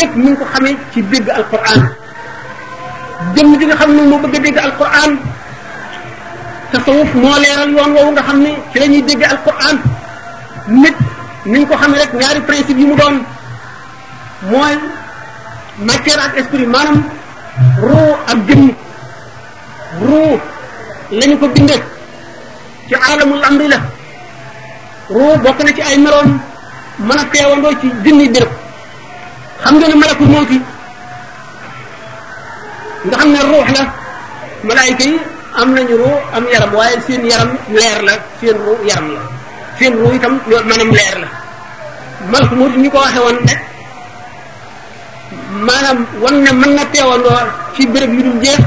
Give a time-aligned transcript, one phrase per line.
[0.00, 1.80] lepp ñu ko xamé ci dégg alquran
[3.34, 5.12] dem gi nga xamné mo bëgg dégg alquran
[6.72, 9.76] ta tawuf mo leral yoon wo nga xamné ci lañuy dégg alquran
[10.68, 10.96] nit
[11.44, 13.16] niñ ko xamee rek ñaari principe yi mu doon
[14.50, 14.74] moy
[15.88, 17.02] matière ak esprit manam
[17.82, 18.68] ruu ak jëmm
[20.06, 20.40] ruu
[21.18, 21.76] lañ ko bindé
[22.88, 23.76] ci alamul amri la
[25.10, 26.30] ruu bokk na ci ay meron
[26.98, 28.59] mën a ci jinni béréb
[29.64, 30.58] xam nga ne malakul mawti
[33.08, 33.82] nga xam ne ruux la
[34.68, 35.16] malaayika yi
[35.58, 39.20] am nañu ruu am yaram waaye seen yaram leer la seen ruu yaram la
[39.78, 40.34] seen ruu itam
[40.68, 41.28] maanaam leer la
[42.32, 43.60] malakul mawti ñu ko waxe woon rek
[45.66, 47.40] maanaam wan ne mën na teewandoo
[47.74, 48.62] ci béréb yu dul jeex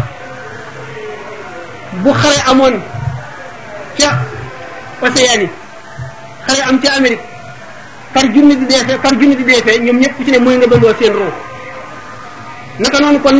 [2.03, 2.75] bu xare amoon
[3.97, 4.09] ca
[5.05, 5.49] océan yi
[6.47, 7.32] xare am ca Amérique
[8.13, 10.93] far junni di defé far junni bi deefee ñoom ñëpp ci ne moy nga bëndoo
[11.01, 11.27] seen ro
[12.79, 13.37] naka non kon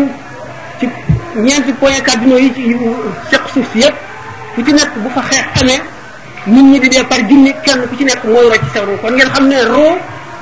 [0.79, 0.89] ci
[1.37, 2.73] ñent point cardinaux yi ci
[3.29, 3.95] seq suuf si yëpp
[4.57, 5.79] ku ci nekk bu fa xex amee
[6.47, 9.13] nit ñi di dé par junni kenn ku ci nekk mooy rocc sa ruu kon
[9.13, 9.85] ngeen xamné ro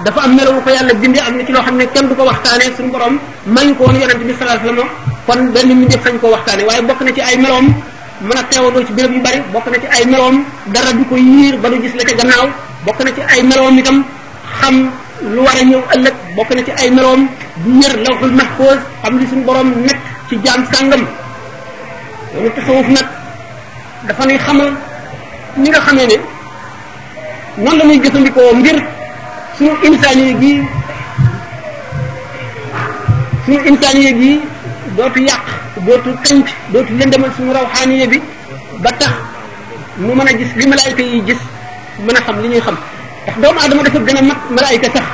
[0.04, 2.72] dafa am melaw ko yalla bindi am na ci lo xamné kenn du ko waxtané
[2.76, 4.88] suñu borom mañ ko woon yonente bi salaa sallam
[5.28, 7.68] kon benn mi def sañ ko waxtané waye bokk na ci ay melom
[8.26, 10.36] mën a teewandoo ci béréb yu bari bokk na ci ay melom
[10.74, 12.48] dara du ko yiir ba du gis la ca gannaaw
[12.86, 14.02] bokk na ci ay melom itam
[14.62, 14.76] xam
[15.34, 17.22] lu war a ñëw ëllëg bokk na ci ay meloom
[17.64, 21.04] du yër lawxul mahfuz xam li suñu borom nekk ci jaam sàngam
[22.34, 23.08] loolu tasawuf nag
[24.08, 24.70] dafa nuy xamal
[25.62, 26.18] ni nga xamee ne
[27.64, 28.78] noonu la muy jëfandikoo ngir
[29.58, 30.54] suñu insaaniye gi
[33.46, 34.32] suñu insaaniye gi
[34.98, 35.44] dootu yàq
[35.86, 38.18] dootu tënk dootu lëndamal suñu rawxaaniye bi
[38.84, 39.12] ba tax
[39.98, 41.42] mu mën a gis li malaayka yi gis
[42.06, 42.76] mën a xam li ñuy xam
[43.22, 45.06] ndax doomu aadama dafa gën a mag malaayika sax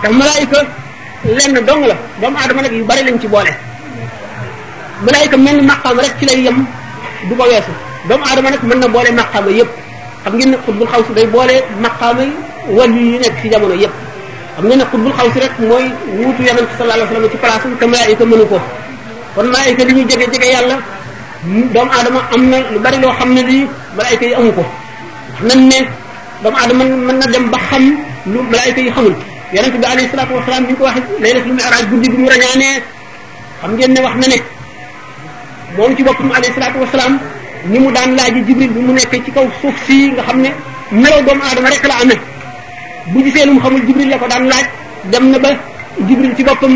[0.00, 0.58] ndax malaayika
[1.36, 3.52] lenn dong la doomu aadama nag yu bari lañ ci boole
[5.06, 6.64] malaayika mel ni maqaam rek ci lay yem
[7.28, 7.70] du ko weesu
[8.08, 9.70] doomu aadama nag mën na boole maqaama yëpp
[10.24, 12.24] xam ngeen ne xutbul xaw si day boole maqaama
[12.68, 13.94] wàllu yi nekk ci jamono yëpp
[14.56, 15.84] xam ngeen ne xutbul xaw si rek mooy
[16.18, 18.58] wuutu yonent sallallahu alayhi wasallam ci place am te malaayika mënu ko
[19.34, 20.76] kon malaayika li ñu jege jege yàlla
[21.74, 24.64] doomu aadama am na lu bari loo xam ne lii malaayika yi amu ko
[25.42, 26.03] nan ne
[26.42, 27.82] doomu aadama mën na dem ba xam
[28.32, 29.14] lu malaayika yi xamul
[29.54, 32.76] yonente bi alayhi salaatu wasalaam bi ñu ko wax laylatul mi'raj guddi bi mu rañaanee
[33.60, 34.38] xam ngeen ne wax na ne
[35.76, 37.18] moom ci boppam alayhi salaatu wasalaam
[37.70, 40.50] ni mu daan laaji jibril bi mu nekk ci kaw suuf si nga xam ne
[40.92, 42.20] melaw doomu aadama rek la amee
[43.12, 44.66] bu gisee lu mu xamul jibril ko daan laaj
[45.12, 45.50] dem na ba
[46.08, 46.74] jibril ci boppam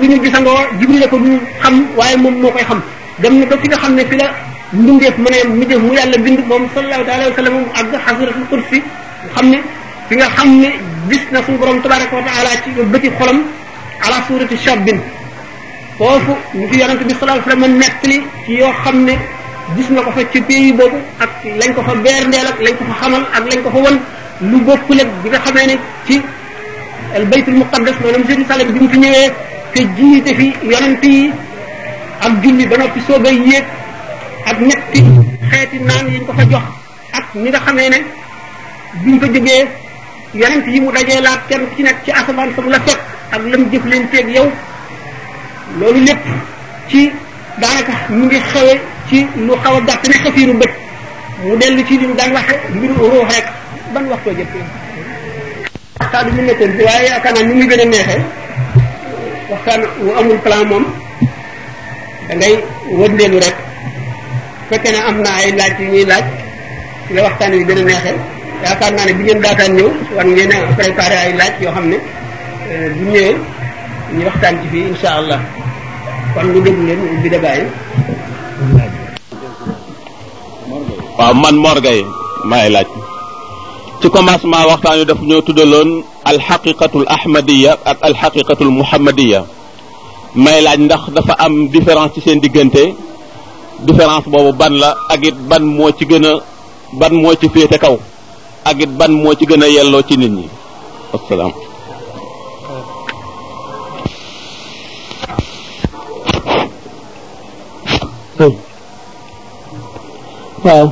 [0.00, 1.32] li ñu gisandoo jibril la ko du
[1.62, 2.80] xam waaye moom moo koy xam
[3.22, 4.26] dem na ba fi nga xam ne fi la
[4.76, 8.78] mbindeef mu ne mbindeef mu yàlla bind moom sallallahu alayhi wa sallam ak xasratul kursi
[9.34, 9.58] xam ne
[10.08, 10.70] fi nga xam ne
[11.10, 13.38] gis na suñu borom tabaraka wa taala ci bëti xolam
[14.04, 14.98] ala surati shabbin
[15.98, 19.14] foofu ñu fi yonent bi sallallahu alayhi wa sallam nettali ci yoo xam ne
[19.76, 21.30] gis na ko fa ci pays boobu ak
[21.60, 23.96] lañ ko fa beerndeel ak lañ ko fa xamal ak lañ ko fa won
[24.50, 25.74] lu bokkul ak bi nga xamee ne
[26.06, 26.16] ci
[27.14, 29.28] al baytul muqaddas maanaam Jérusalem bi mu fi ñëwee
[29.72, 31.30] te jiite fi yonent yi
[32.26, 33.64] ak julli ba noppi soog a yéeg
[34.44, 35.00] ak ñetti
[35.50, 36.66] xeeti naan yi ñu ko fa jox
[37.18, 38.04] ak ñi nga xamee ne ne
[39.04, 39.64] biñ fa jógee
[40.40, 43.00] yonent yi mu dajee laat kenn ku ci nekk ci asamaan samu la fekk
[43.34, 44.48] ak lam jëf leen teeg yow
[45.78, 46.20] loolu lépp
[46.88, 47.10] ci
[47.60, 48.74] daanaka mu ngi xewe
[49.08, 50.72] ci lu xaw a gàtt ne xafiiru bët
[51.44, 53.46] mu dellu ci li mu daan waxe mbiru ruux rek
[53.94, 54.48] ban waxtoo jëf
[56.00, 58.22] waxtaan bi mu nekkoon waaye yaakaar naa ni gën a neexee
[59.50, 60.84] waxtaan wu amul plan moom
[62.28, 62.54] da ngay
[62.98, 63.56] wëndeelu rek
[64.70, 66.24] fekkee ne am na ay laaj yu ñuy laaj
[67.14, 68.16] ci waxtaan wi gën a neexee
[68.64, 71.86] yaakaar naa ne bi ngeen daataan ñëw war ngeen a préparé ay laaj yoo xam
[71.92, 71.98] ne
[72.70, 73.34] euh, bu ñëwee
[74.16, 75.40] ñu waxtaan ci fii insha allah
[76.34, 77.58] kon lu déglu leen ubbi débat
[81.18, 82.00] waaw man morgay
[82.50, 82.88] maay laaj
[84.00, 85.90] ci commencement waxtaan wi dafa ñoo tuddaloon
[86.30, 89.40] alxaqiqatul ahmadiya ak alxaqiqatul muhammadiya
[90.44, 92.84] may laaj ndax dafa am différence ci seen diggante
[93.80, 96.38] différence boobu ban la ak it ban moo ci gën a
[96.98, 97.98] ban moo ci féete kaw
[98.64, 100.48] ak it ban moo ci gën a yelloo ci nit ñi
[101.12, 101.52] wasalaam
[110.64, 110.88] waaw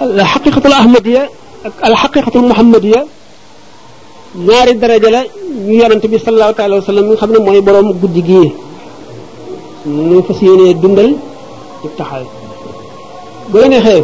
[0.00, 1.22] al xaqiqatu al ahmadiya
[1.64, 3.00] ak al xaqiqatu al muhammadiya
[4.34, 5.20] ñaari daraja la
[5.66, 8.50] ñu yonante bi sallallahu taala wa sallam nga xam ne mooy boroom guddi gii
[9.86, 11.10] mu fas yéenee dundal
[11.84, 12.22] ibtaxal
[13.50, 14.00] bu la neexee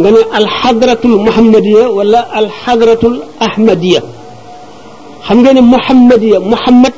[0.00, 3.14] nga ne alxadratul muhammadiya wala alxadratul
[3.46, 4.00] ahmadiya
[5.26, 6.94] xam nga ne muhammadiya muhammad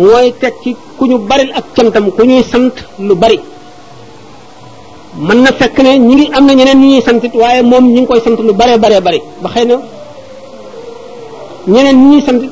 [0.00, 2.74] mooy teg ci ku ñu bari ak cantam ku ñuy sant
[3.06, 3.38] lu bari
[5.26, 8.00] man na fekk ne ñi ngi am na ñeneen ñu ñuy santit waaye moom ñu
[8.00, 9.76] ngi koy sant lu baree baree bari ba xëy na
[11.72, 12.42] ñeneen ñi sant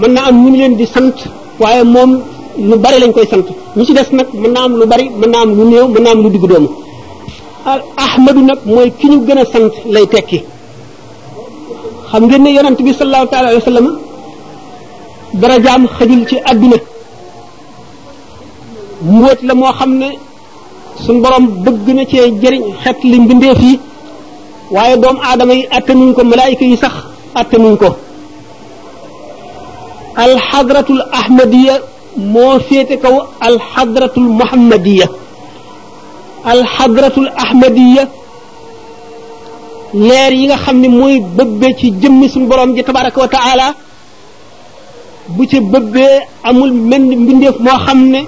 [0.00, 1.16] mën na am ñu leen di sant
[1.60, 2.12] waaye moom
[2.58, 5.30] lu bari lañ koy sant ñu ci dess nak mën na am lu bari mën
[5.32, 6.66] na am lu neew mën na am lu doom
[7.72, 10.38] al ahmadu nak moy ki ñu gëna sant lay tekki
[12.10, 13.88] xam ngeen ne yaronte bi sallallahu taala alayhi wa sallam
[15.64, 16.76] jam xajul ci aduna
[19.12, 20.08] mbóot la moo xam ne
[21.04, 23.74] sun borom bëgg na cee jëriñ xet li mbindeef yi
[24.74, 26.94] waaye doom aadama yi attanuñ ko malaayika yi sax
[27.40, 27.88] attanuñ ko
[30.22, 31.76] alxadratul ahmadiya
[32.16, 33.14] moo féete kaw
[33.46, 35.06] alxadratul muhammadiya
[36.52, 38.08] alxadratul ahmadiya
[40.06, 43.28] leer yi nga xam ni mooy bëbbee ci jëmm suñu borom ji tabaraka wa
[45.34, 46.14] bu ci bëbbee
[46.48, 48.20] amul menn mbindeef moo xam ne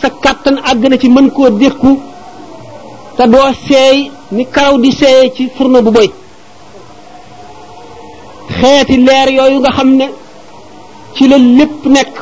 [0.00, 1.92] sa kàttan àgg na ci mën koo dékku
[3.16, 6.08] te doo seey ni karaw di seeyee ci furno bu boy
[8.60, 10.06] xeeti leer yooyu nga xam ne
[11.14, 12.16] ci la lépp nekk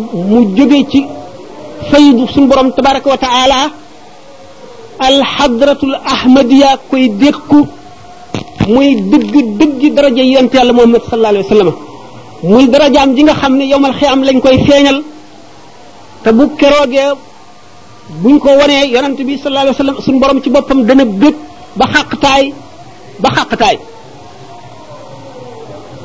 [0.00, 1.04] mu jóge ci
[1.90, 3.58] faydu suñu borom tabaraka wa taala
[4.98, 7.66] alxadratul ahmadiya koy dékku
[8.68, 11.70] muy dëgg dëgg daraja yonent yàlla muhammad sallallahu alayhi wa sallam
[12.42, 14.98] muy darajaam ji nga xam ne yowmal xiyaam lañ koy feeñal
[16.22, 17.10] te bu keroogee
[18.22, 21.36] buñ ko wanee yonent bi sallallahu alayhi wa sallam suñu borom ci boppam dana bëgg
[21.78, 22.44] ba xàqtaay
[23.22, 23.76] ba xàqtaay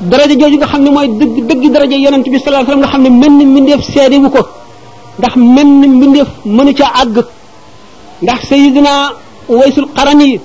[0.02, 2.88] daraja jooju nga xam ne mooy dëgg dëgg daraja yonent bi sallallahu alayhi wasallam nga
[2.88, 4.42] xam ne mën mbindeef seedewu ko
[5.20, 7.26] ndax mën mbindeef mënu ca àgg
[8.22, 9.14] ndax sayidina
[9.50, 10.40] waysul qarani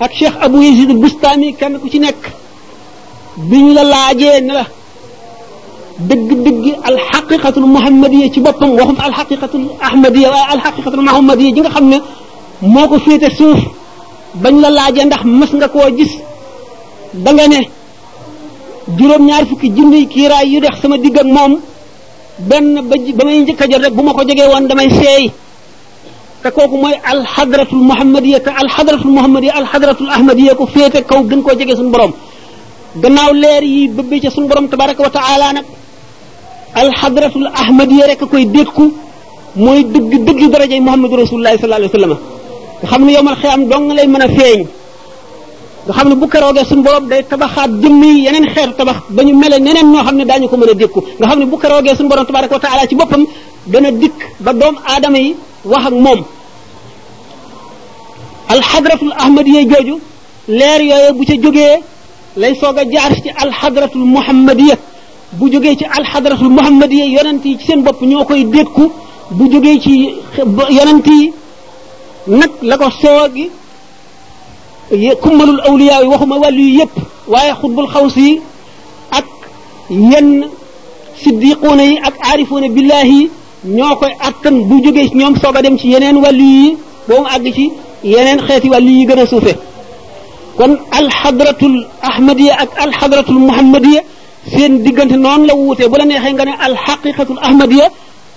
[0.00, 2.32] ak cheikh abu yazid bustami kenn ku ci nekk
[3.36, 4.64] bi ñu la laajee ne la
[6.00, 11.98] dëgg-dëgg alxaqiqatul muhammadiya ci boppam waxum alxaqiqatul ahmadiya waaye alxaqiqatul muhammadiya ji nga xam ne
[12.62, 13.60] moo ko féete suuf
[14.42, 16.12] bañ la laajee ndax mës nga koo gis
[17.14, 17.68] da nga ne
[18.98, 21.60] juróom ñaar fukki junniy kiiraay yu dex sama digg ak moom
[22.38, 25.30] benn ba ba may njëkk a jot rek bu ma ko jegee woon damay seey
[26.42, 31.54] te kooku mooy alxadratul muhammadiya te alxadratul muhammadiya alxadratul ahmadiya ko féete kaw gën koo
[31.58, 32.12] jege suñu borom
[33.02, 35.66] gannaaw leer yi bëbbi ca suñu borom tabaraka wa taala nag
[36.82, 38.84] alxadratul ahmadiya rek koy dékku
[39.56, 42.18] mooy dëgg dëgg darajay muhammadu rasulullahi sallallahu alayhi wa sallam
[42.80, 44.79] nga xam ne yowmal xiyaam dong lay mën a feeñ
[45.96, 49.32] xam ne bu keroogee suñu borom day tabaxaat jëmm yi yeneen xeetu tabax ba ñu
[49.42, 51.94] mele neneen ñoo xam ne daañu ko mën a dékku nga xam ne bu keroogee
[51.96, 53.22] suñu borom tabaraka wa taala ci boppam
[53.72, 55.36] dana dikk ba doomu aadama yi
[55.70, 56.20] wax ak moom
[58.54, 59.94] alxadratul ahmadiyya jooju
[60.58, 61.74] leer yooyu bu ca jógee
[62.40, 64.76] lay soog a jaar ci alxadratul muhammadiyya
[65.38, 68.84] bu jógee ci alxadratul muhammadiyya yonent yi ci seen bopp ñoo koy dékku
[69.36, 69.94] bu jógee ci
[70.78, 71.32] yonent yi
[72.38, 73.46] nag la ko soogi
[74.90, 76.92] kummalul awliya yi waxuma wàllu yi yépp
[77.28, 78.40] waaye xutbul xaws yi
[79.10, 79.24] ak
[79.90, 80.50] yenn
[81.22, 83.30] siddiquuna yi ak aarifuuna billaahi yi
[83.64, 86.76] ñoo koy attan bu jógee ci ñoom soog a dem ci yeneen wàllu yi
[87.08, 87.70] boo mu àgg ci
[88.02, 89.54] yeneen xeeti wàllu yi gën a suufe
[90.56, 94.00] kon alxadratul ahmadiya ak alxadratul muhammadiya
[94.54, 97.86] seen diggante noonu la wuutee bu neexee nga ne alxaqiqatul ahmadiya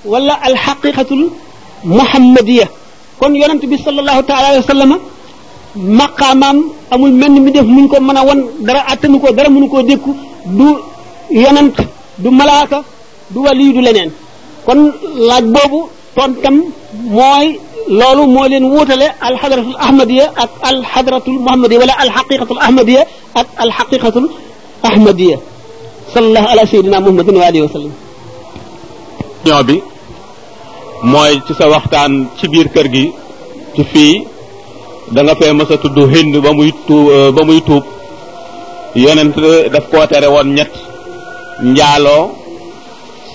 [0.05, 1.29] wala alxaqiqatul
[1.83, 2.67] muhammadiya
[3.19, 4.95] kon yonent bi sallallahu taala alayhi wa sallama
[5.75, 6.57] maqaamaam
[6.93, 9.67] amul mel ni mi def muñ ko mën a wan dara attanu ko dara mënu
[9.69, 10.11] koo dékku
[10.57, 10.67] du
[11.41, 11.75] yonent
[12.21, 12.79] du malaaka
[13.31, 14.11] du wali du leneen
[14.65, 14.79] kon
[15.29, 15.79] laaj boobu
[16.15, 16.55] tontam
[17.17, 17.47] mooy
[17.99, 23.01] loolu moo leen wuutale alxadratul ahmadiya ak alxadratul muhammadiya wala alxaqiqatul ahmadiya
[23.39, 24.29] ak alxaqiqatul
[24.89, 25.37] ahmadiya
[26.13, 27.93] sallallahu ala sayyidina muhammadin wa alihi wa sallam
[29.45, 29.75] ñoo bi
[31.11, 33.05] mooy ci sa waxtaan ci biir kër gi
[33.75, 34.32] ci fii
[35.11, 37.83] danga nga fee mës a tudd hind ba muy tu euh, ba muy tuub
[38.95, 39.35] yonent
[39.73, 40.71] daf koo tere woon ñett
[41.75, 42.29] njaaloo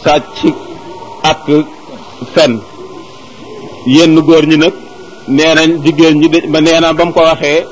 [0.04, 0.38] sàcc
[1.22, 1.44] ak
[2.34, 2.52] fen
[3.94, 4.72] yenn góor ñi nag
[5.37, 7.62] nee nañ jigéen ñi de nee na ba mu ko waxee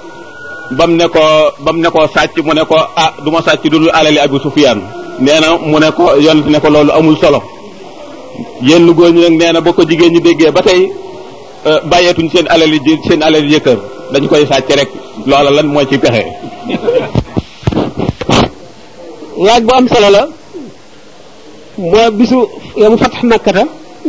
[0.76, 1.20] ba mu ne ko
[1.64, 4.18] ba mu ne ko sàcc mu ne ko ah du ma sàcc du dul alali
[4.18, 4.80] Abu Sufyaan
[5.24, 7.40] nee na mu ne ko yonent ne ko loolu amul solo
[8.68, 10.84] yenn góor ñi nag nee na ba ko jigéen ñi déggee ba tey
[11.66, 13.78] Euh, bàyyeetuñ seen alali ji seen alali jëkkër
[14.12, 14.88] dañ koy sàcc rek
[15.26, 16.22] loola lan mooy ci pexe.
[19.46, 20.28] laaj bu am solo la
[21.78, 22.38] mooy bisu
[22.76, 23.62] yow mu fatax màkkata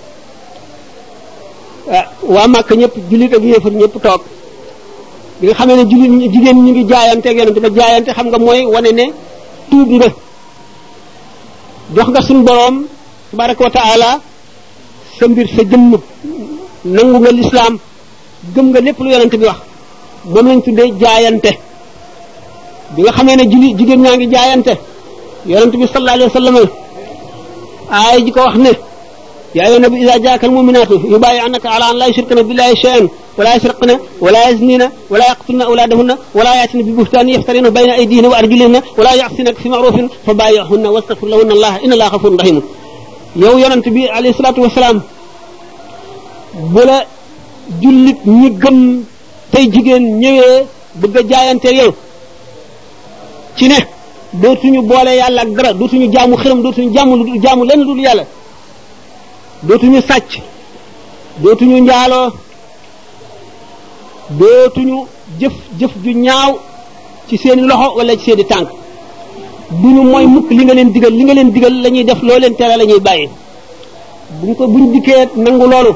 [1.98, 4.22] eh, waa màkka ñëpp jullit ak yéefar ñëpp toog
[5.40, 8.60] bi nga xamee ne jullit jigéen ñi ngi jaayante ak yonent jaayante xam nga mooy
[8.74, 9.04] wane ne
[9.70, 10.06] tuubi na
[11.94, 12.76] jox nga suñ boroom
[13.30, 14.10] tabaraka wa taala
[15.16, 15.90] sa mbir sa jëmm
[16.94, 17.74] nangu nga lislaam
[18.54, 19.60] gëm nga lépp lu yonent bi wax
[20.32, 21.52] moom lañ tuddee jaayante
[22.94, 24.74] bi nga xamee ne juli jigéen ñaa ngi jaayante
[25.50, 26.56] yonent bi sallallahu alayhi wa sallam
[27.96, 28.72] aay ji ko wax ne
[29.58, 33.04] yaa ayyuha nabi iza jaaka almuminaatu yubaayi'unaka ala an laa yushrikna billahi shay'an
[33.38, 33.94] wala yasriqna
[34.24, 39.10] wala yaznina wala yaqtulna awlaadahunna wala ya'tina bi buhtaanin yaftarinahu bayna aydihinna wa arjulihinna wala
[39.20, 42.58] ya'sinaka fi ma'rufin fabaayi'hunna wastaghfir lahunna allaha inna allaha ghafurun rahim
[43.42, 44.96] yow yonent bi alayhi salaatu wasalaam
[46.74, 46.98] bu la
[47.82, 48.78] jullit ñi gëm
[49.54, 50.56] tey jigéen ñëwee
[51.00, 51.90] bëgg a jaayanteel yow
[53.56, 53.78] ci ne
[54.42, 57.12] dootuñu boole yàlla ak dara dootuñu jaamu xërëm dootuñu jaamu
[57.44, 58.24] jaamu lenn lu dul yàlla
[59.68, 60.30] dootuñu sàcc
[61.44, 62.26] dootuñu njaaloo
[64.40, 64.96] dootuñu
[65.40, 66.50] jëf jëf ju ñaaw
[67.28, 68.68] ci seeni loxo wala ci seeni tànk
[69.82, 72.54] duñu mooy mukk li nga leen digal li nga leen digal lañuy def loo leen
[72.58, 73.26] tere la ñuy bàyyi
[74.40, 75.92] buñ ko buñ dikkee nangu loolu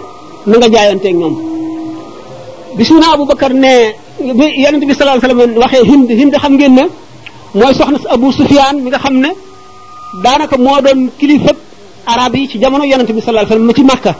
[0.48, 1.34] na nga jaayanteeg ñoom
[2.76, 3.70] bismina Abubakar ne
[4.38, 6.84] bi yonente bi sallallahu alayhi wasallam waxee Hind Hind xam ngeen ne
[7.60, 9.30] mooy soxna Abu Sufyaan bi nga xam ne
[10.24, 11.52] daanaka moo doon kilifa
[12.12, 14.12] arab yi ci jamono yonente bi sallallahu alayhi wasallam ci Makka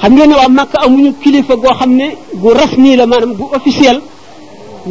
[0.00, 2.06] xam ngeen ne waa Makka amuñu kilifa goo xam ne
[2.42, 3.98] gu rasmi la maanaam gu officiel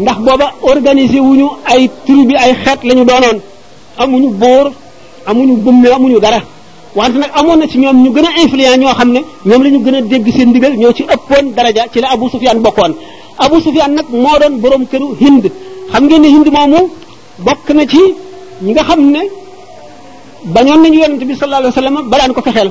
[0.01, 3.37] ndax booba organisé wuñu ay tribu ay xeet lañu ñu doonoon
[4.03, 4.65] amuñu boor
[5.29, 6.39] amuñu bumme amuñu dara
[6.97, 9.69] wante nag amoon na ci ñoom ñu gën a influent ñoo xam ne ñoom la
[9.73, 12.93] ñu gën a dégg seen ndigal ñoo ci ëppoon daraja ci la Abu Sufyan bokkoon
[13.45, 15.43] Abu Sufyan nag moo doon borom këru Hind
[15.91, 16.79] xam ngeen ne Hind moomu
[17.45, 18.01] bokk na ci
[18.63, 19.21] ñi nga xam ne
[20.45, 22.69] bañoon nañu yonent bi sallallahu alayhi wa sallam ba daan ko fexeel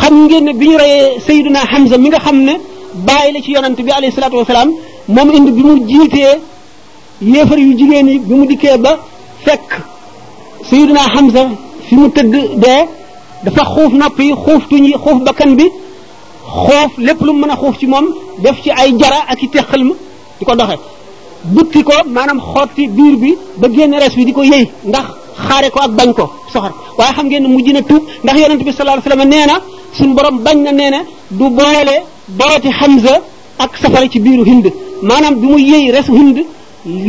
[0.00, 2.52] xam ngeen ne bi ñu reyee Sayyiduna Hamza mi nga xam ne
[2.94, 4.70] bàyyi la ci yonent bi alayhi salaatu wa salaam
[5.08, 6.38] moom indi bi mu jiitee
[7.22, 8.98] yéefar yu jigéen yi bi mu dikkee ba
[9.44, 9.70] fekk
[10.70, 11.48] Sayyiduna Hamza
[11.88, 12.82] fi mu tëdd dee
[13.44, 15.66] dafa xuuf nopp yi xuuf tuñ yi xuuf bakkan bi
[16.44, 18.06] xoof lépp lu mën a xuuf ci moom
[18.38, 19.94] def ci ay jara ak i teqal ma
[20.38, 20.76] di ko doxe
[21.44, 25.68] butti ko maanaam xotti biir bi ba génn res bi di ko yëy ndax xaare
[25.74, 28.72] ko ak bañ ko soxor waaye xam ngeen ne mujj na tuub ndax yonent bi
[28.76, 29.56] sallallahu alayhi wasallam nee na
[29.96, 31.00] suñu borom bañ na nee na
[31.38, 31.94] du boole
[32.80, 33.14] xam sa
[33.64, 34.66] ak safara ci biiru Hind
[35.08, 36.38] maanaam bi mu yëy resu Hind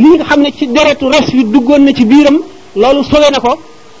[0.02, 2.36] li nga xam ne ci deretu res wi duggoon na ci biiram
[2.80, 3.52] loolu sowe na ko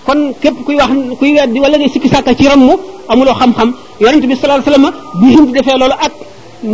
[0.06, 0.90] kon képp kuy wax
[1.20, 2.74] kuy weddi wala ngay sikki sàkka ci rammu
[3.10, 3.70] amuloo xam-xam
[4.02, 4.86] yonent bi sallallahu alayhi wasallam
[5.20, 6.12] bu Hind defee loolu ak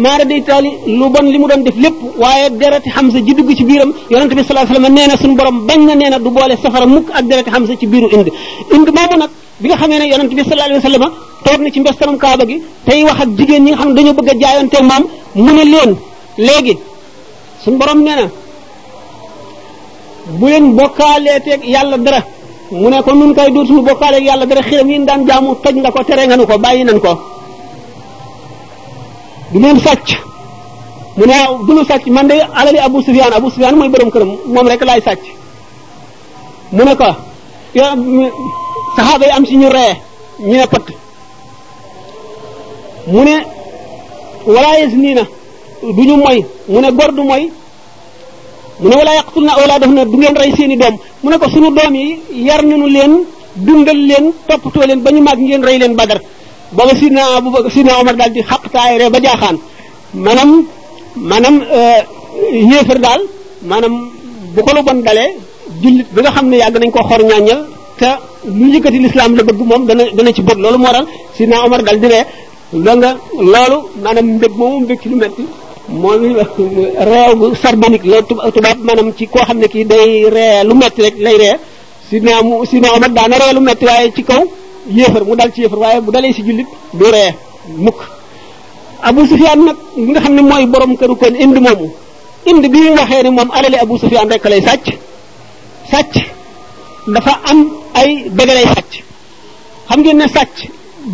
[0.04, 3.50] maara de itaali lu bon li mu doon def lépp waaye dereti Hamza ji dugg
[3.58, 6.18] ci biiram yonente bi sallallahu alayhi wasallam nee na suñu borom bañ na nee na
[6.24, 8.28] du boole safara mukk ak dereti Hamza ci biiru ind
[8.74, 9.30] ind moomu nag
[9.60, 11.04] bi nga xamee ne yonente bi sallallahu alayhi wasallam
[11.44, 12.56] toog na ci mbestanam kaaba gi
[12.86, 15.04] tey wax ak jigéen xam ne dañoo a jaayoonteeg moom
[15.44, 15.90] mu ne leen
[16.46, 16.74] léegi
[17.64, 18.24] suñu borom nee na
[20.38, 22.20] bu leen bokkaaleeteeg yàlla dara
[22.80, 25.90] mu ne ko nun kay dootuñu bokkaaleeg yàlla dara xiram yi daan jaamu toj nga
[25.94, 27.12] ko tere nga nu ko bàyyi nan ko
[29.52, 30.08] du leen sàcc
[31.16, 34.10] mu ne waaw du nu sàcc man de alali Abu Sufyaan Abu Sufyaan mooy borom
[34.10, 35.22] këram moom rek laay sàcc
[36.76, 37.08] mu ne ko
[38.96, 39.92] saxaaba yi am si ñu ree
[40.48, 40.84] ñu ne pat
[43.12, 43.34] mu ne
[44.54, 45.24] walaa yes nii na
[45.96, 46.38] du ñu moy
[46.72, 47.44] mu ne gor du moy
[48.80, 51.36] mu ne walaa yàqtul na awlaa def na du ngeen rey seeni doom mu ne
[51.40, 52.06] ko suñu doom yi
[52.46, 53.12] yar nañu leen
[53.66, 56.20] dundal leen toppatoo leen ba ñu màgg ngeen rey leen badar
[56.72, 59.56] ba nga sidna abu sidna omar daal di xaq taayre ba jaaxaan
[60.14, 60.50] maanaam
[61.30, 62.00] maanaam euh,
[62.70, 63.20] yéefar daal
[63.70, 63.94] maanaam
[64.54, 65.30] bu ko lu bon dalee
[65.82, 67.60] jullit bi nga xam ne yàgg nañ ko xor ñaañal
[67.98, 68.10] te
[68.58, 71.98] lu yëkkati lislaam la bëgg moom dana dana ci bëgg loolu moo waral sidna daal
[72.02, 72.20] di ne
[72.84, 73.10] la nga
[73.52, 75.44] loolu maanaam mbég moomu mbég ci lu metti
[76.00, 76.18] mooy
[77.10, 77.46] réew bu
[78.12, 78.16] la
[78.54, 81.54] tubaab maanaam ci koo xam ne kii day ree lu metti rek lay ree
[82.10, 82.32] sidna
[82.70, 84.42] sidna omar daana ree lu metti waaye ci kaw
[84.98, 87.30] yéefar mu dal ci yéefar waaye bu dalee si jullit du ree
[87.78, 88.00] mukk
[89.02, 91.86] Abu Sufyaan nag mu nga xam ne mooy borom këru ko indi moomu
[92.50, 94.86] indi bi ñu waxee ni moom alali Abu Sufyaan rek lay sàcc
[95.90, 96.14] sàcc
[97.14, 97.58] dafa am
[98.00, 98.92] ay bëgg lay sàcc
[99.88, 100.56] xam ngeen ne sàcc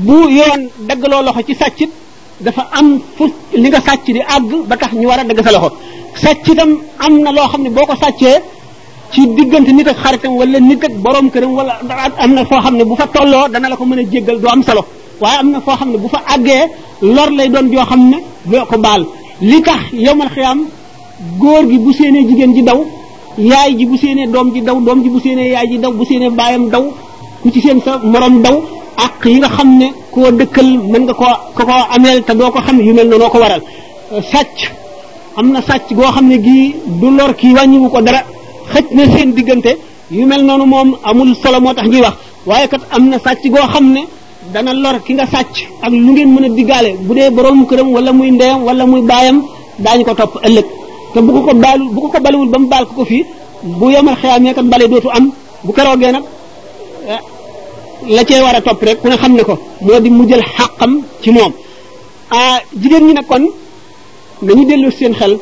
[0.06, 1.90] bu yoon daggaloo loxo ci sàccit
[2.44, 3.24] dafa am fu
[3.62, 5.70] li nga sàcc di àgg ba tax ñu war a dagg sa loxo
[6.22, 6.70] sàcc itam
[7.04, 8.34] am na loo xam ne boo ko sàccee
[9.12, 11.74] ci diggante nit ak xaritam wala nit ak boroom këram wala
[12.18, 13.06] am na foo xam ne bu fa
[13.52, 14.82] dana la ko mën a jéggal du am solo
[15.20, 16.58] waaye am na foo xam ne bu fa àggee
[17.14, 18.18] lor lay doon joo xam ne
[18.50, 19.02] doo ko baal
[19.40, 20.60] li tax yowmal xiyaam
[21.38, 22.78] góor gi bu séenee jigéen ji daw
[23.38, 26.04] yaay ji bu séenee doom ji daw doom ji bu séenee yaay ji daw bu
[26.04, 26.84] séenee baayam daw
[27.42, 28.56] ku ci seen sa morom daw
[28.96, 32.50] ak yi nga xam ne koo dëkkal mën nga koo ko koo ameel te doo
[32.50, 33.60] ko xam yu mel noonu ko waral
[34.32, 34.58] sàcc
[35.38, 38.20] am na sàcc goo xam ne gi du lor kii wàññiwu ko dara
[38.72, 39.72] xëj na seen diggante
[40.10, 42.16] yu mel noonu moom amul solo moo tax ñuy wax
[42.48, 44.00] waaye kat am na sàcc goo xam ne
[44.52, 45.54] dana lor ki nga sàcc
[45.84, 49.02] ak lu ngeen mën a diggaale bu dee borom këram wala muy ndeyam wala muy
[49.10, 49.38] baayam
[49.82, 50.66] daañu ko topp ëllëg
[51.14, 53.24] te bu ko ko baalu bu ko ba mu baal ko ko fii
[53.78, 55.24] bu yemal xeyaamee kat bale dootu am
[55.64, 56.24] bu keroogee nag
[57.14, 57.20] eh,
[58.14, 59.54] la cee war a topp rek ku ne xam ne ko
[59.84, 60.92] moo di mu jël xàqam
[61.22, 61.52] ci moom
[62.30, 63.44] a ah, jigéen ñi nag kon
[64.42, 65.34] nañu dellu seen xel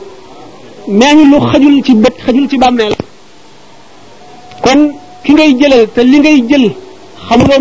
[0.98, 2.94] nee ñu lu xajul ci bët xajul ci bàmmeel
[4.64, 4.80] kon
[5.24, 6.64] ki ngay jëlal te li ngay jël
[7.28, 7.60] xamuloo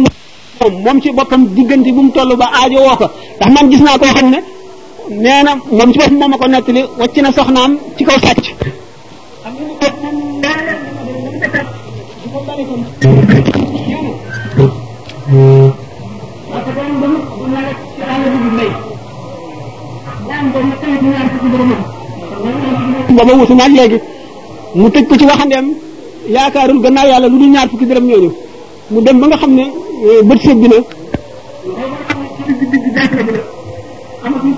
[0.60, 3.98] moom moom ci boppam diggante bu mu toll ba aajo woo ndax man gis naa
[4.02, 4.40] koo xam ne
[5.24, 5.40] nee
[5.78, 8.18] moom ci boppam moom a na soxnaam ci kaw
[23.78, 23.98] léegi
[24.80, 25.68] mu tëj ko ci waxandeem
[26.28, 28.30] yaakaarul gannaaw yàlla lu dul ñaar fukki dërëm ñooñu
[28.92, 29.64] mu dem ba nga xam ne
[30.08, 30.78] eh, bët sëb bi na
[34.24, 34.54] amatuñ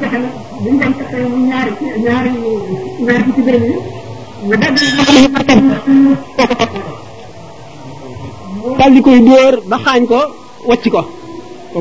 [8.77, 10.19] pexe koy dóor ba xaañ ko
[10.67, 11.00] wacc ko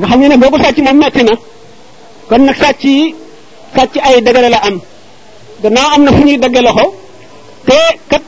[0.00, 1.34] nga xam ne ne boo ko sàcc moom metti na
[2.28, 3.14] kon nag sàcc yi
[3.76, 4.76] sàcc ay dagale la am
[5.62, 6.86] gannaaw am na fu ñuy dagge loxo
[7.66, 7.78] te
[8.10, 8.22] kat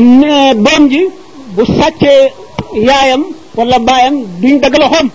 [0.00, 1.02] doom ji
[1.56, 2.32] bu sàccee
[2.88, 3.22] yaayam
[3.56, 5.08] wala baayam duñ dagg loxoom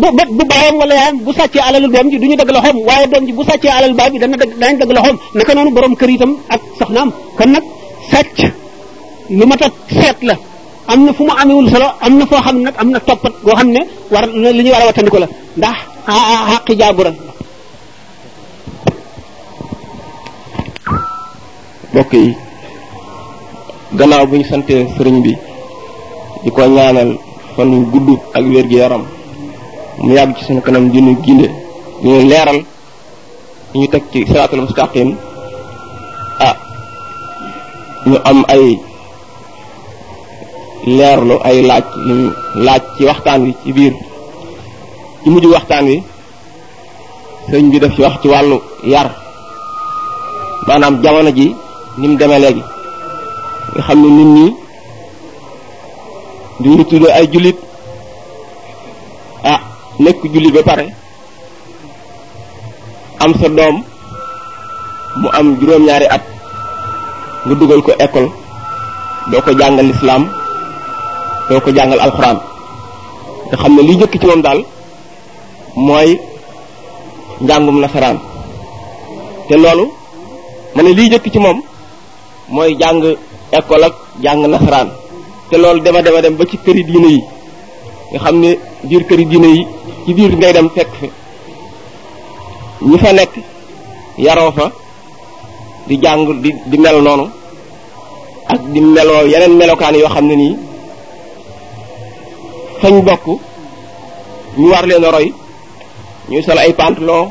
[0.00, 0.08] bu
[0.38, 3.32] bu baayam wala yaayam bu sàccee alalu doom ji duñu dagg loxoom waaye doom ji
[3.38, 6.32] bu sàccee alalu baay bi dana dagg daañu dagg loxoom naka noonu borom kër itam
[6.54, 7.08] ak soxnaam
[7.38, 7.64] kon nag
[8.10, 8.38] sàcc
[9.38, 10.34] lu ma a seet la
[10.92, 13.32] am na fu mu amewul solo am na foo xam ne nag am na toppat
[13.46, 13.80] goo xam ne
[14.12, 14.24] war
[14.56, 15.26] li ñuy war a wattandiku la
[15.58, 15.76] ndax
[16.50, 17.10] xaqi jaabura
[21.92, 22.12] mbokk
[23.98, 25.32] gannaaw bu ñu santee sëriñ bi
[26.44, 27.10] di ko ñaanal
[27.54, 29.04] fan yu gudd ak wér gi yaram
[30.04, 31.46] mu yàgg ci sunu kanam di ñu ginde
[32.02, 32.60] ñu leeral
[33.78, 35.10] ñu teg ci siraatul mustaqim
[36.48, 36.56] ah
[38.08, 38.66] ñu am ay
[40.96, 41.84] leerlu ay laaj
[42.66, 43.94] laaj ci waxtaan wi ci biir
[45.22, 45.96] ci mujj waxtaan wi
[47.48, 48.58] sëriñ bi def ci wax ci wàllu
[48.92, 49.08] yar
[50.66, 51.46] maanaam jamono ji
[51.98, 52.69] ni deme demee
[53.76, 54.46] nga xam ne nit ñi
[56.60, 57.56] duñu tudd ay julit
[59.52, 59.60] ah
[60.02, 60.86] nekk julit ba pare
[63.22, 63.76] am sa doom
[65.20, 66.22] mu am juróom-ñaari at
[67.46, 68.28] nga dugal ko école
[69.30, 70.22] doo ko jàngal islam
[71.48, 72.38] doo ko jàngal alquran
[73.50, 74.60] nga xam ne li jëkk ci moom daal
[75.86, 76.12] mooy
[77.44, 78.18] njàngum nasaraan
[79.48, 79.84] te loolu
[80.74, 81.58] ma ne lii ci moom
[82.54, 83.00] mooy jàng
[83.58, 84.88] école ak jang nasran
[85.50, 87.20] té loolu dema dema dem ba ci kër diiné yi
[88.10, 88.50] nga xamné
[88.88, 89.66] biir kër diiné yi
[90.06, 91.08] ci biir ngay dem fekk fi
[92.88, 93.30] ñu fa nek
[94.24, 94.66] yaro fa
[95.86, 97.26] di jang di di mel nonu
[98.52, 100.56] ak di melo yenen melokaan yoo xam ne nii
[102.80, 103.24] fañ bokk
[104.58, 105.28] ñu war leen roy
[106.28, 107.22] ñu sol ay pantalon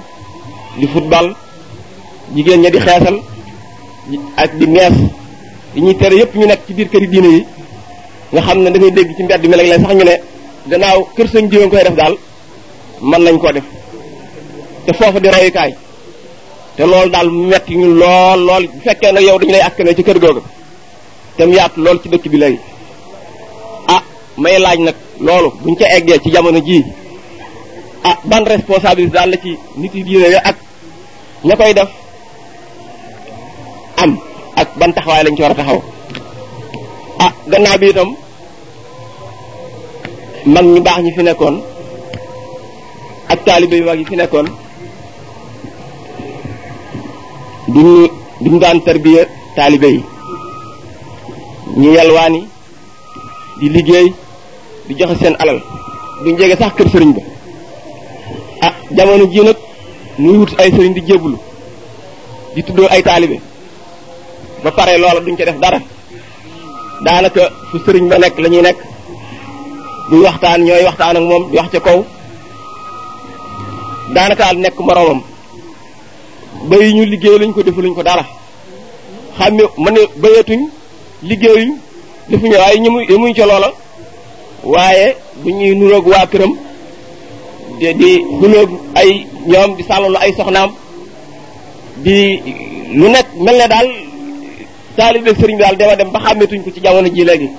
[0.80, 1.28] di football
[2.36, 3.18] jigen ñi di xéssal
[4.44, 4.98] ak di mess
[5.76, 7.46] yi ñuy tere yépp ñu nekk ci biir këri diine yi
[8.32, 10.16] nga xam ne da dégg ci mbedd mi léeg-léeg sax ñu ne
[10.70, 12.16] danaaw kër sëñ jiw koy def daal
[13.02, 13.64] man lañ koo def
[14.86, 15.72] te foofu di royukaay
[16.76, 19.96] te loolu daal mu metti ñu lool lool bu fekkee nag yow dañu lay askane
[19.96, 20.42] ci kër googu
[21.38, 22.56] te mu yaatu lool ci dëkk bi lay
[23.88, 24.04] ah
[24.38, 26.84] may laaj nag loolu buñ ca eggee ci jamono jii
[28.04, 30.56] ah ban responsabilité daal la ci nit yi diine ak
[31.44, 31.90] ña koy def
[34.60, 35.80] ak ban taxawaay lañ ci war a taxaw
[37.24, 38.10] ah gannaaw bi itam
[40.54, 41.56] mag ñu baax ñi fi nekkoon
[43.34, 44.48] ak taalibe yu mag yi fi nekkoon
[47.74, 47.96] duñu
[48.44, 49.22] duñ daan tarbiya
[49.58, 50.02] taalibe yi
[51.82, 52.40] ñu yalwaani
[53.60, 54.08] di liggéey
[54.88, 55.60] di joxe seen alal
[56.24, 57.22] duñ jege sax kër sëriñ ba
[58.66, 59.58] ah jamono ji nag
[60.24, 61.38] ñuy wut ay sëriñ di jébulu
[62.56, 63.40] di tuddoo ay taalibe
[64.64, 65.80] ba pare loola duñ ci def dara
[67.06, 68.78] daanaka fu sëriñ ba nekk la ñuy nekk
[70.10, 72.00] duñ waxtaan ñooy waxtaan ak moom wax ca kaw
[74.16, 75.22] daanaka al nekk moromam
[76.70, 78.26] bay ñu liggéey lañ ko defaluñ ko dara
[79.38, 79.64] xamé
[79.96, 80.62] ne bayatuñ
[81.30, 81.70] liggéeyuñ
[82.30, 83.70] defuñu ay ñimu yemuñ ci loola
[84.74, 85.08] waaye
[85.42, 86.54] bu ñuy nuroog waa këram
[87.80, 88.10] di di
[88.42, 88.70] duloog
[89.00, 89.10] ay
[89.52, 90.70] ñoom di sàllalu ay soxnaam
[92.06, 92.18] di
[93.00, 93.90] lu nekk mel ne daal
[95.00, 97.50] taalibe sëriñ bi daal dama dem ba xàmmeetuñ ko ci jamono ji léegi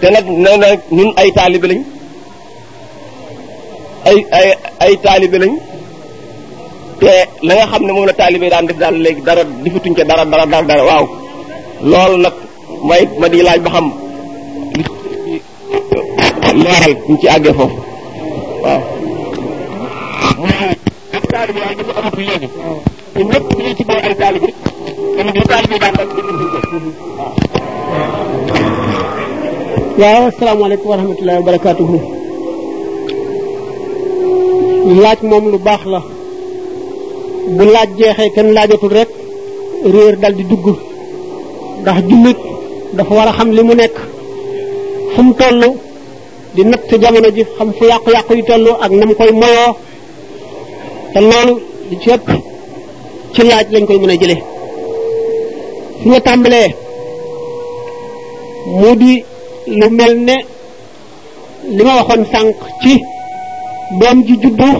[0.00, 1.80] te nag na nag ñun ay taalibe lañ
[4.08, 4.48] ay ay
[4.84, 5.52] ay taalibe lañ
[7.00, 7.10] te
[7.46, 10.24] la nga xam ne moom la taalibe daan def daal léegi dara defatuñ ca dara
[10.32, 11.04] dara dara dara waaw
[11.90, 12.34] loolu nag
[12.88, 13.86] may ma di laaj ba xam
[16.62, 17.76] leeral ñu ci àggee foofu
[18.64, 18.82] waaw
[30.00, 31.96] waaw asalaamaaleykum wa rahmatullahi wa barakaatuhu
[35.02, 36.00] laaj moom lu baax la
[37.56, 39.12] bu laaj jeexee kenn laajatul rekk
[39.94, 40.66] réer dal di dugg
[41.80, 42.38] ndax jullit
[42.96, 43.96] dafa war a xam li mu nekk
[45.12, 45.60] fu mu toll
[46.54, 49.72] di natt jamono ji xam fu yàqu-yàqu yi toll ak na mu koy moyoo
[51.12, 51.54] te loolu
[51.88, 52.26] di ci ëpp
[53.34, 54.57] ci laaj lañ koy mën a jëlee
[56.02, 56.68] fi nga tàmbalee
[58.78, 59.12] mu di
[59.66, 60.36] lu mel ne
[61.76, 62.92] li ma waxoon sànq ci
[64.00, 64.70] doom ji juddu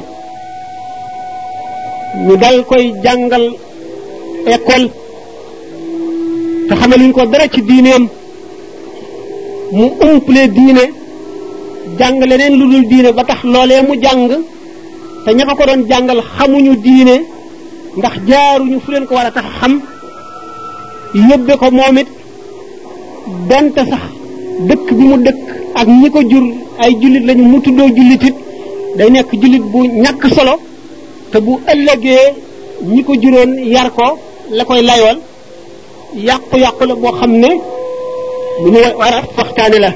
[2.26, 3.44] ñu dal koy jàngal
[4.46, 4.88] école
[6.68, 8.07] te xamaluñ ko dara ci diineem
[9.72, 10.85] mu umplee diine
[11.98, 14.28] jàng leneen lu dul diine ba tax loolee mu jàng
[15.24, 17.14] te ña ko ko doon jàngal xamuñu diine
[17.98, 19.74] ndax jaaruñu fu leen ko war a tax xam
[21.14, 22.09] yóbbe ko moom it
[23.49, 24.05] donte sax
[24.68, 25.38] dëkk bi mu dëkk
[25.75, 26.44] ak ñi ko jur
[26.79, 28.35] ay jullit lañu mu tuddoo jullit it
[28.97, 30.55] day nekk jullit bu ñàkk solo
[31.33, 32.27] te bu ëllëgee
[32.92, 34.18] ñi ko juróon yar ko
[34.51, 35.18] la koy layool
[36.27, 37.49] yàqu-yàqu la boo xam ne
[38.64, 39.90] lu ñu war a waxtaane la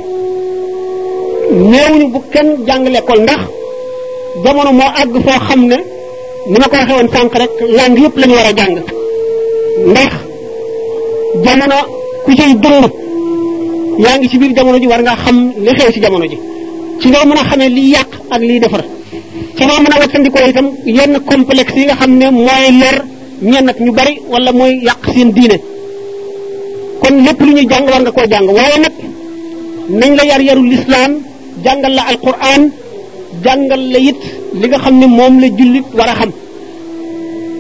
[1.71, 3.41] néewuñu bu kenn jàng l'école ndax
[4.45, 5.77] jamono moo àgg foo xam ne
[6.51, 8.75] ni ma ko waxee sànq rek langue yëpp lañu war a jàng
[9.91, 10.13] ndax
[11.41, 11.79] jamono
[12.25, 12.93] ku cay dëllëg
[14.05, 16.37] yaa ngi ci bir jamono ji war nga xam li xew ci jamono ji
[17.01, 18.83] ci nga mëna xamé li yaq ak li defar
[19.57, 22.97] ci nga mëna a ko itam yenn complexe yi nga xamné moy mooy
[23.51, 25.59] ñen ak ñu bari wala moy yaq seen diiné
[27.01, 28.95] kon lepp lu ñu jang war nga ko jang waye nak
[30.01, 31.13] nañ la yar yarul islam
[31.65, 32.63] jangal la alquran
[33.45, 34.19] jangal la yit
[34.61, 36.31] li nga mom la jullit wara xam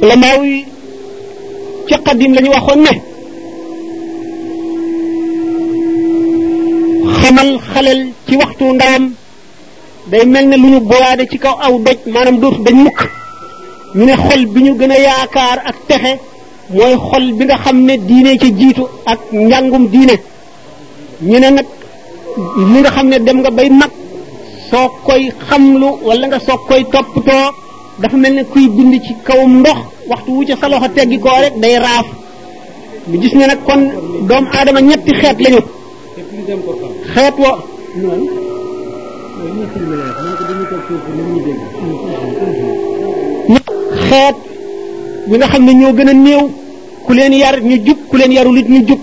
[0.08, 0.54] la mawi
[1.88, 2.52] ci qadim lañu
[7.22, 9.04] ximal xalal ci waxtu ndayam
[10.11, 13.00] day mel na lu ñu boyaade ci kaw aw doj maanaam dootu dañ mukk
[13.96, 16.12] ñu ne xol bi ñu gën a yaakaar ak texe
[16.76, 18.82] mooy xol bi nga xam ne diine ci jiitu
[19.12, 20.14] ak njàngum diine
[21.30, 21.66] ñu ne nag
[22.72, 23.92] li nga xam ne dem nga bay mag
[24.70, 27.46] soo koy xam xamlu walla nga soo koy toppatoo
[28.00, 29.78] dafa mel ne kuy bind ci kawam ndox
[30.11, 32.06] waxtu wu ca sa loxo teggi koo rek day raaf
[33.11, 33.80] ñu gis ne nag kon
[34.28, 35.61] doomu aadama ñetti xeet lañu
[37.14, 37.53] xeet wa
[44.11, 44.37] xeet
[45.31, 46.42] ñi nga xam ne ñoo gën a néew
[47.07, 49.01] ku leen yar ñu jub ku leen yarul it ñu jub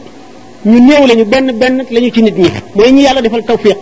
[0.71, 3.77] ñu néew lañu benn benn lañu ci nit ñi mooy ñi yàlla defal tawfiq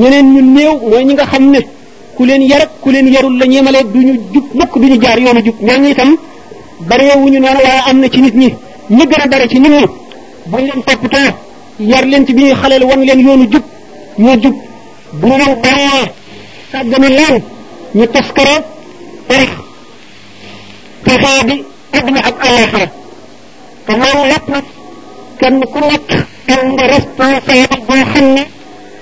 [0.00, 1.60] ñeneen ñu néew mooy ñi nga xam ne
[2.16, 5.18] ku leen yar ku leen yarul la ñeemalee du ñu jub mukk du ñu jaar
[5.24, 6.10] yoonu jub ñooñu itam
[6.88, 8.48] bareewuñu noonu waaye am na ci nit ñi
[8.96, 9.80] ñu gën a bare ci nit ñi
[10.64, 11.30] leen toppatoo
[11.78, 13.62] yar leen ci bi ñuy xaleel wan leen yoonu jub
[14.18, 14.56] ñu jub
[15.12, 16.04] bu ñu leen bàyyee
[16.72, 17.42] sàggani leen
[17.94, 18.54] ñu taskare
[19.28, 19.48] pex
[21.04, 21.58] pexe bi
[21.92, 22.86] adduna ak àllaxira
[23.86, 24.44] te loolu lépp
[25.72, 26.10] ku nekk
[26.54, 27.68] am nga responsable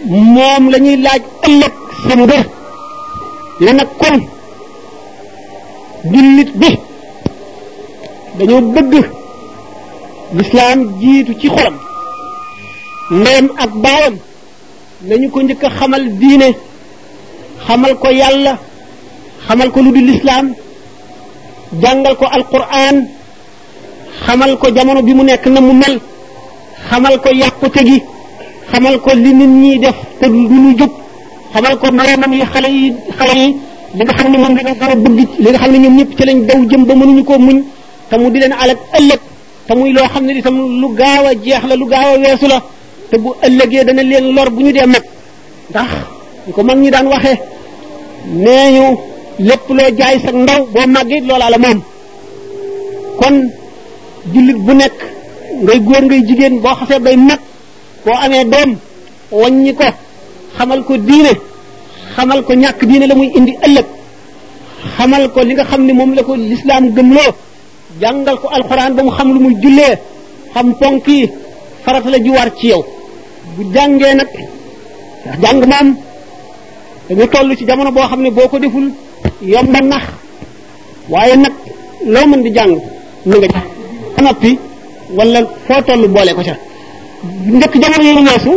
[0.09, 1.73] boo moom la laaj ëllëg
[2.09, 2.45] sa mbir
[3.61, 4.17] la nag kon
[6.11, 6.73] bi
[8.39, 8.93] dañoo bëgg
[10.37, 11.77] lislaam jiitu ci xolam
[13.19, 14.15] ndeyam ak baayam
[15.07, 16.49] nañu ko njëkk a xamal diine
[17.67, 18.53] xamal ko yàlla
[19.47, 20.47] xamal ko lu di lislaam
[21.83, 22.97] jàngal ko alquran
[24.27, 25.95] xamal ko jamono bi mu nekk na mu mel
[26.91, 27.99] xamal ko yàqute gi
[28.73, 30.91] xamal ko li nit ñi def te lu ñu jub
[31.53, 33.47] xamal ko moroomam yi xale yi xale yi
[33.99, 36.11] li nga xam ne ma dañoo war a bëgg li nga xam ne ñoom ñëpp
[36.17, 37.59] ci lañ daw jëm ba mënuñu ko muñ
[38.11, 39.21] te mu di leen alak ëllëg
[39.67, 42.61] te loo xam ne itam lu gaaw a jeex la lu gaaw a weesu la
[43.13, 45.05] te bu ëllëgee dana leen lor bu ñu dee mag
[45.71, 45.91] ndax
[46.47, 47.37] ñu ko mag ñi daan waxee
[48.45, 48.85] nee ñu
[49.49, 51.79] lépp loo jaay sa ndaw boo màggee loolaa la moom
[53.21, 53.35] kon
[54.33, 54.97] jullit bu nekk
[55.65, 57.41] ngay góor ngay jigéen boo xasee bay mag
[58.05, 58.71] boo amee doom
[59.41, 59.89] waññi ko
[60.57, 61.33] xamal ko diine
[62.17, 63.87] xamal ko ñàkk diine la muy indi ëllëg
[64.97, 67.31] xamal ko li nga xam ni moom la ko lislaam gëmloo
[68.01, 69.95] jàngal ko alxuraan ba mu xam lu muy jullee
[70.55, 71.29] xam ponk yi
[71.85, 72.83] farata la ju war ci yow
[73.59, 74.29] bu jàngee nag
[75.39, 75.97] ndax jàng moom
[77.09, 78.87] dañu toll ci jamono boo xam ne boo ko deful
[79.53, 80.05] yomba nax
[81.13, 81.53] waaye nag
[82.13, 82.73] loo mën di jàng
[83.27, 84.59] na nga noppi
[85.17, 86.55] wala foo toll boole ko ca
[87.59, 88.53] njëkk jamono yi weesu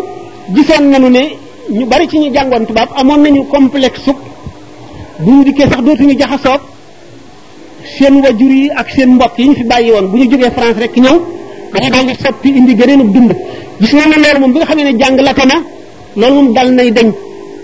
[0.55, 1.23] gisoon nañu ne
[1.75, 4.17] ñu bari ci ñu jàngoon tubaab amoon nañu complexe sub
[5.23, 6.61] bu ñu dikkee sax dootuñu jaxasoog
[7.97, 10.79] seen wajur yi ak seen mbokk yi ñu fi bàyyi woon bu ñu jógee France
[10.83, 11.15] rek ñëw
[11.73, 13.31] dañu daal di soppi indi geneenu dund
[13.81, 15.57] gis nañ ne leer moom bi nga xamee ne jàng lakke na
[16.19, 17.09] loolu moom dal nay deñ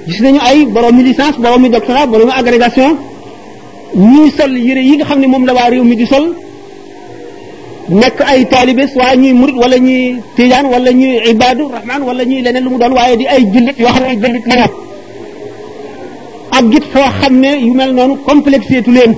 [0.10, 2.92] gis nañu ay borom mi licence borom mi doctorat borom mi agrégation
[4.10, 6.26] ñi sol yéré yi nga xamné ne la waa réew mi di sol
[8.02, 10.04] nek ay talibé soit ñuy mourid wala ñuy
[10.36, 13.78] tidiane wala ñuy ibadu rahman wala ñuy leneen lu mu doon waye di ay jullit
[13.84, 14.56] yo xamné jullit la
[16.58, 19.12] ak git fo xamné yu mel noonu complexé tu leen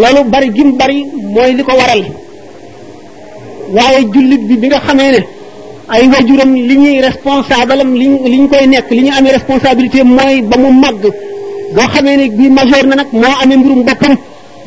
[0.00, 0.98] lolu bari gim bari
[1.34, 2.02] moy liko waral
[3.76, 5.20] waaye jullit bi bi nga xamee ne
[5.94, 7.92] ay wajuram li ñuy responsable am
[8.30, 11.02] li ñu koy nekk li ñu amee responsabilité mooy ba mu màgg
[11.74, 14.14] boo xamee ne bii majeur na nag moo amee mbirum boppam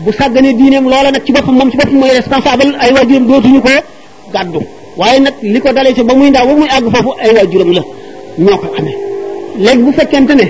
[0.04, 3.60] bu sàggane diineem loola nag ci boppam moom ci boppam mooy responsable ay wajuram dootuñu
[3.65, 3.74] ko
[4.34, 4.60] gàddu
[5.00, 7.72] waaye nag li ko dalee ci ba muy ndaw ba muy àgg foofu ay waajuram
[7.78, 7.82] la
[8.46, 8.96] ñoo ko amee
[9.63, 10.46] léegi bu fekkente ne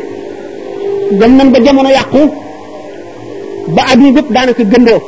[1.19, 2.19] dem nañ ba jamono yàqu
[3.75, 4.99] ba at mi bépp daanaka gëndoo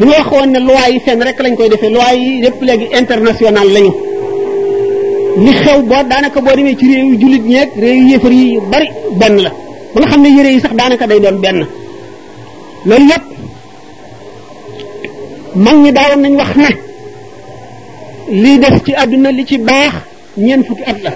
[0.00, 3.66] bu neexoon ne loi yi seen rek lañ koy defee loi yi lépp léegi international
[3.76, 3.92] lañu
[5.44, 8.86] li xew boo daanaka boo demee ci réew julit ñeeg réew yéefar yi bari
[9.20, 9.50] benn la
[9.94, 11.58] ba nga xam ne yére yi sax daanaka day doon benn
[12.88, 13.24] loolu yépp
[15.64, 16.68] mag ñi daawoon nañ wax ne
[18.42, 19.94] li def ci àdduna li ci baax
[20.44, 21.12] ñeen fukki at la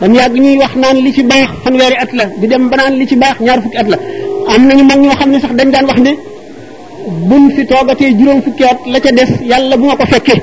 [0.00, 2.94] bam yàgg ñuy wax naan li ci baax fanweeri at la di dem ba naan
[3.00, 3.96] li ci baax ñaar fukki at la
[4.54, 6.12] am nañu mag ñoo xam ne sax dañ daan wax ne
[7.28, 10.36] buñ fi toogatee juróom fukki la ca des yàlla bu ma ko fekkee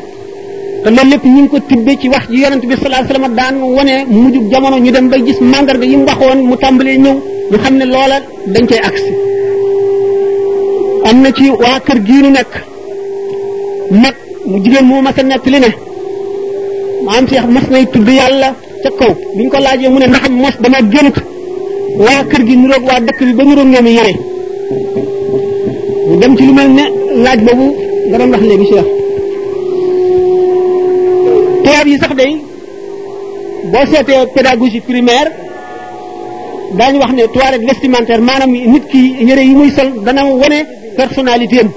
[0.83, 3.35] te loolu lépp ñu ngi ko tibbe ci wax ji yonent bi sallallahu alayhi wasallam
[3.39, 7.13] daan wane mujjug jamono ñu dem bay gis mandarga yi mu waxoon mu tàmbalee ñëw
[7.51, 8.17] ñu xam ne loola
[8.53, 8.79] dañ cay
[11.07, 11.43] am na ci
[11.85, 12.51] kër gii nu nekk
[14.01, 15.69] mag mu jigéen moo mas a nekk li ne
[17.05, 18.49] maam Cheikh mas nay tudd yàlla
[18.83, 21.15] ca kaw biñ ko laajee mu ne ndax mos dama gént
[22.05, 24.15] waa kër gi niroog waa dëkk bi ba niroog ñoom yére
[26.21, 26.85] dem ci lu mel ne
[27.25, 27.67] laaj boobu
[28.07, 28.83] nga doon wax léegi Cheikh
[31.63, 32.33] tubaab yi sax day
[33.71, 35.29] boo seetee pédagogie primaire
[36.77, 40.59] daañu wax ne toilette ki yëre yi muy sol dana wone
[40.97, 41.71] personnalité am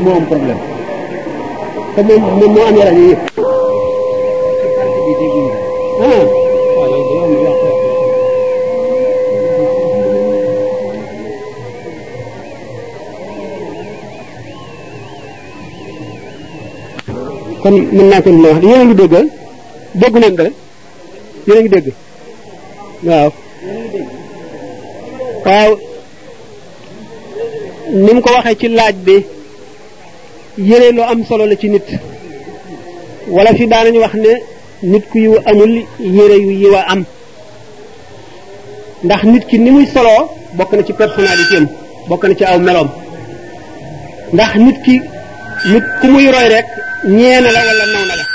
[1.97, 3.21] te moom moom moo amee rajo yëpp.
[17.61, 19.15] kon mën naa ko mën a wax yéen a dégg
[20.01, 20.45] dégg nañ ba
[21.47, 21.87] yéen dégg
[23.07, 23.29] waaw.
[25.45, 25.71] waaw
[28.03, 29.17] ni mu ko waxee ci laaj bi.
[30.57, 31.85] yére lu am solo la ci nit
[33.29, 34.31] wala fi daanañu wax ne
[34.91, 37.03] nit ku yiw amul yére yu yiw a am
[39.03, 40.13] ndax nit ki ni muy solo
[40.55, 41.67] bokk na ci personnalité am
[42.07, 42.89] bokk na ci aw meloom
[44.33, 44.95] ndax nit ki
[45.71, 46.67] nit ku muy roy rek
[47.07, 48.25] ñeena la wala naw na la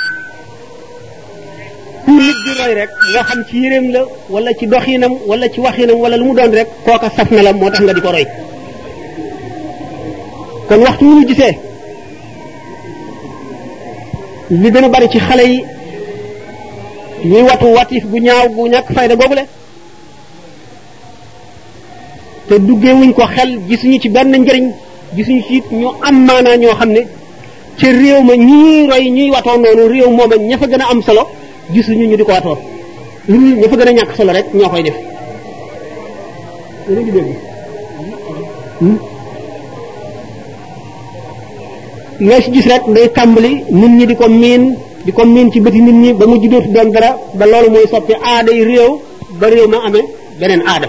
[2.04, 5.58] ku nit di roy rek nga xam ci yéreem la wala ci doxinam wala ci
[5.60, 8.10] waxinam wala lu mu doon rek kooka saf na la moo tax nga di ko
[8.12, 8.26] roy
[10.68, 11.54] kon waxtu wu ñu gisee
[14.60, 15.64] li gën bari ci xale yi
[17.24, 19.44] ñuy watu watif gu ñaaw gu ñàkk fayda googule
[22.48, 24.66] te duggewuñ ko xel gisuñu ci benn njëriñ
[25.16, 27.00] gisuñu ci ñu am maanaa ñoo xam ne
[27.80, 31.00] ca réew ma ñii roy ñuy watoo noonu réew mooma ña fa gën a am
[31.06, 31.22] solo
[31.72, 32.58] gisuñu ñu di ko watoo
[33.28, 34.96] lu ña fa gën a ñàkk solo rek ñoo koy def
[42.26, 44.62] ngay ci gis rek ngay tambali nit ñi di ko miin
[45.04, 47.86] di ko miin ci bëti nit ñi ba mu jidoot doon dara ba loolu mooy
[47.90, 48.90] soppi aaday yi réew
[49.40, 50.06] ba réew ma amee
[50.40, 50.88] beneen aada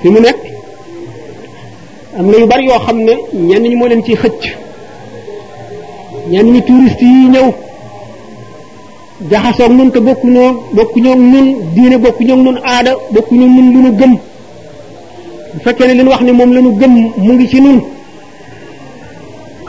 [0.00, 0.38] fi mu nekk
[2.18, 3.14] am na yu bari yoo xam ne
[3.48, 4.42] ñenn ñi moo leen ciy xëcc
[6.30, 7.48] ñenn ñi touriste yi ñëw
[9.30, 13.48] jaxasoo nun te bokku ñoo bokku ñoo nun diine bokku ñoo nun aada bokku ñoo
[13.54, 14.12] nun lu nu gëm
[15.54, 16.92] bu fekkee ne li wax ne moom la nu gëm
[17.24, 17.78] mu ngi ci nun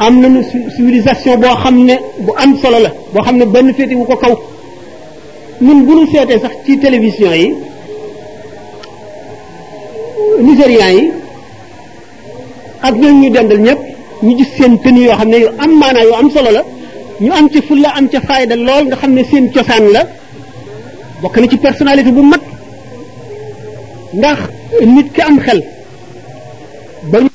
[0.06, 0.40] am nañu
[0.76, 4.16] civilisation boo xam ne bu am solo la boo xam ne benn féete wu ko
[4.24, 4.34] kaw
[5.66, 7.50] ñun bu ñu seetee sax ci télévision yi
[10.46, 11.04] nigérian yi
[12.88, 13.82] ak ñoom ñu dendal ñëpp
[14.26, 16.62] ñu gis seen tëni yoo xam ne yu am maanaa yu am solo la
[17.24, 20.02] ñu am ci fulla am ca fayda lool nga xam ne seen cosaan la
[21.22, 22.42] bokk na ci personnalité bu mat
[24.18, 24.40] ndax
[24.94, 25.60] nit ki am xel
[27.12, 27.33] ba